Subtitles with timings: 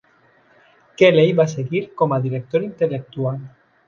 [1.01, 3.37] Kelley va seguir com a Director Intel·lectual.